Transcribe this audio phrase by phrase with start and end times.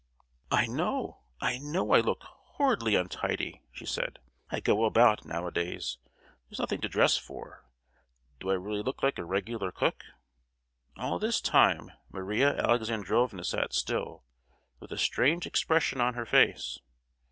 [0.49, 4.17] "I know, I know I look horridly untidy!" she said.
[4.49, 5.99] "I go about anyhow, nowadays!
[6.49, 7.63] There's nothing to dress for.
[8.39, 10.03] Do I really look like a regular cook?"
[10.97, 14.25] All this time Maria Alexandrovna sat still,
[14.79, 16.79] with a strange expression on her face.